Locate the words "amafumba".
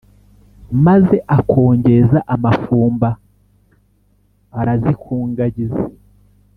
2.35-3.09